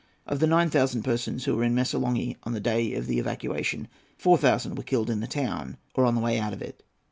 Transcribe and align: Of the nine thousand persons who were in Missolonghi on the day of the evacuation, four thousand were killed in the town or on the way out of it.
Of 0.25 0.39
the 0.39 0.47
nine 0.47 0.71
thousand 0.71 1.03
persons 1.03 1.45
who 1.45 1.55
were 1.55 1.63
in 1.63 1.75
Missolonghi 1.75 2.35
on 2.41 2.53
the 2.53 2.59
day 2.59 2.95
of 2.95 3.05
the 3.05 3.19
evacuation, 3.19 3.87
four 4.17 4.35
thousand 4.35 4.73
were 4.75 4.81
killed 4.83 5.11
in 5.11 5.19
the 5.19 5.27
town 5.27 5.77
or 5.93 6.05
on 6.05 6.15
the 6.15 6.21
way 6.21 6.39
out 6.39 6.53
of 6.53 6.61
it. 6.63 6.81